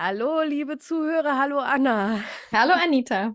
Hallo, 0.00 0.42
liebe 0.42 0.78
Zuhörer, 0.78 1.40
hallo 1.40 1.58
Anna. 1.58 2.22
Hallo 2.52 2.72
Anita. 2.72 3.34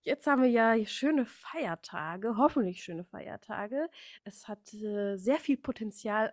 Jetzt 0.00 0.26
haben 0.26 0.40
wir 0.42 0.48
ja 0.48 0.74
schöne 0.86 1.26
Feiertage, 1.26 2.38
hoffentlich 2.38 2.82
schöne 2.82 3.04
Feiertage. 3.04 3.90
Es 4.24 4.48
hat 4.48 4.72
äh, 4.72 5.16
sehr 5.16 5.36
viel 5.36 5.58
Potenzial, 5.58 6.32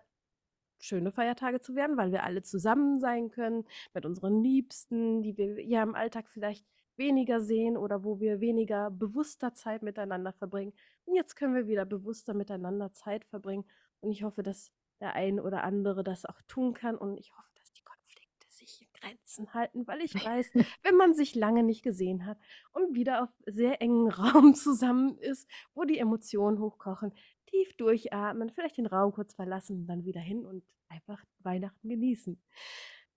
schöne 0.80 1.12
Feiertage 1.12 1.60
zu 1.60 1.74
werden, 1.74 1.98
weil 1.98 2.10
wir 2.10 2.22
alle 2.22 2.40
zusammen 2.40 3.00
sein 3.00 3.28
können 3.28 3.66
mit 3.92 4.06
unseren 4.06 4.42
Liebsten, 4.42 5.20
die 5.20 5.36
wir 5.36 5.62
ja 5.62 5.82
im 5.82 5.94
Alltag 5.94 6.30
vielleicht 6.30 6.64
weniger 6.96 7.42
sehen 7.42 7.76
oder 7.76 8.04
wo 8.04 8.18
wir 8.18 8.40
weniger 8.40 8.90
bewusster 8.90 9.52
Zeit 9.52 9.82
miteinander 9.82 10.32
verbringen. 10.32 10.72
Und 11.04 11.16
jetzt 11.16 11.36
können 11.36 11.54
wir 11.54 11.66
wieder 11.66 11.84
bewusster 11.84 12.32
miteinander 12.32 12.94
Zeit 12.94 13.26
verbringen. 13.26 13.66
Und 14.00 14.10
ich 14.10 14.22
hoffe, 14.22 14.42
dass 14.42 14.72
der 15.00 15.12
ein 15.12 15.38
oder 15.38 15.64
andere 15.64 16.02
das 16.02 16.24
auch 16.24 16.40
tun 16.48 16.72
kann. 16.72 16.96
Und 16.96 17.18
ich 17.18 17.36
hoffe, 17.36 17.50
dass 17.56 17.74
die 17.74 17.82
Konflikte 17.82 18.46
sich 18.48 18.80
in 18.80 18.91
Grenzen 19.02 19.52
halten, 19.54 19.86
weil 19.86 20.00
ich 20.00 20.14
weiß, 20.26 20.52
wenn 20.82 20.96
man 20.96 21.14
sich 21.14 21.34
lange 21.34 21.62
nicht 21.62 21.82
gesehen 21.82 22.26
hat 22.26 22.38
und 22.72 22.94
wieder 22.94 23.22
auf 23.22 23.28
sehr 23.46 23.80
engen 23.82 24.08
Raum 24.10 24.54
zusammen 24.54 25.18
ist, 25.18 25.48
wo 25.74 25.84
die 25.84 25.98
Emotionen 25.98 26.58
hochkochen, 26.58 27.12
tief 27.46 27.76
durchatmen, 27.76 28.50
vielleicht 28.50 28.78
den 28.78 28.86
Raum 28.86 29.12
kurz 29.12 29.34
verlassen, 29.34 29.86
dann 29.86 30.04
wieder 30.04 30.20
hin 30.20 30.46
und 30.46 30.64
einfach 30.88 31.22
Weihnachten 31.40 31.88
genießen. 31.88 32.40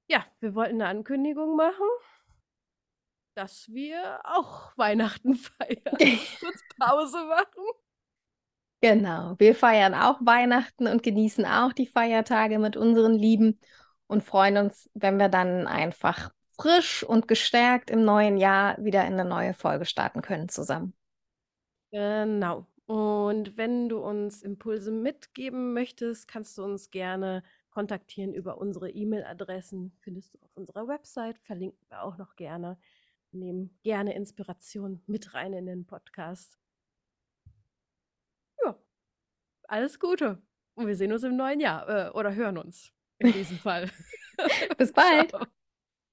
Ja, 0.08 0.26
wir 0.40 0.56
wollten 0.56 0.82
eine 0.82 0.88
Ankündigung 0.88 1.56
machen, 1.56 1.88
dass 3.36 3.70
wir 3.70 4.20
auch 4.24 4.72
Weihnachten 4.78 5.36
feiern. 5.36 5.98
kurz 6.40 6.62
Pause 6.80 7.26
machen. 7.26 7.64
Genau, 8.82 9.36
wir 9.40 9.56
feiern 9.56 9.96
auch 9.96 10.20
Weihnachten 10.22 10.86
und 10.86 11.02
genießen 11.02 11.46
auch 11.46 11.74
die 11.74 11.88
Feiertage 11.88 12.60
mit 12.60 12.78
unseren 12.78 13.14
Lieben 13.14 13.60
und 14.08 14.24
freuen 14.24 14.58
uns, 14.58 14.90
wenn 14.94 15.18
wir 15.18 15.30
dann 15.30 15.68
einfach 15.68 16.32
frisch 16.58 17.04
und 17.04 17.28
gestärkt 17.28 17.90
im 17.90 18.06
neuen 18.06 18.38
Jahr 18.38 18.78
wieder 18.84 19.06
in 19.06 19.14
eine 19.14 19.26
neue 19.26 19.54
Folge 19.54 19.86
starten 19.86 20.22
können 20.22 20.50
zusammen. 20.50 20.94
Genau. 21.92 22.68
Und 22.86 23.58
wenn 23.58 23.90
du 23.90 24.00
uns 24.00 24.44
Impulse 24.44 24.92
mitgeben 24.92 25.74
möchtest, 25.74 26.28
kannst 26.28 26.58
du 26.58 26.64
uns 26.64 26.92
gerne 26.92 27.44
kontaktieren 27.72 28.34
über 28.34 28.58
unsere 28.58 28.90
E-Mail-Adressen. 28.90 29.92
Findest 30.02 30.34
du 30.34 30.40
auf 30.42 30.56
unserer 30.56 30.88
Website, 30.88 31.38
verlinken 31.40 31.84
wir 31.90 32.04
auch 32.04 32.18
noch 32.18 32.36
gerne. 32.36 32.78
Wir 33.32 33.40
nehmen 33.40 33.78
gerne 33.84 34.16
Inspiration 34.16 35.02
mit 35.08 35.34
rein 35.34 35.54
in 35.54 35.66
den 35.66 35.86
Podcast. 35.86 36.58
Ja, 38.64 38.78
alles 39.68 40.00
Gute. 40.00 40.42
Und 40.76 40.88
wir 40.88 40.96
sehen 40.96 41.12
uns 41.12 41.24
im 41.24 41.36
neuen 41.36 41.60
Jahr 41.60 41.90
äh, 41.90 42.10
oder 42.12 42.36
hören 42.36 42.58
uns 42.58 42.94
in 43.20 43.34
diesem 43.34 43.58
Fall. 43.58 43.92
Bis 44.78 44.92
bald. 44.94 45.30
Ciao. 45.30 45.48